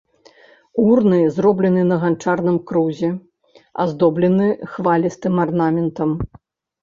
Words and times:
Урны 0.85 1.17
зроблены 1.35 1.81
на 1.89 1.95
ганчарным 2.03 2.57
крузе, 2.71 3.09
аздоблены 3.83 4.49
хвалістым 4.73 5.35
арнаментам. 5.47 6.09